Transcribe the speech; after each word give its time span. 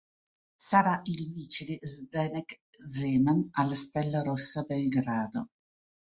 Sarà 0.57 1.01
il 1.03 1.31
vice 1.31 1.63
di 1.63 1.77
Zdeněk 1.79 2.59
Zeman 2.89 3.49
alla 3.51 3.75
Stella 3.75 4.23
Rossa 4.23 4.63
Belgrado. 4.63 5.49